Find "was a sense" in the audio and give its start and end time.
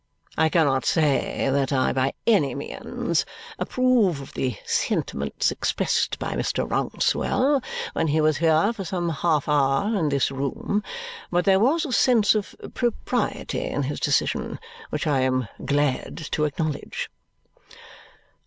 11.59-12.33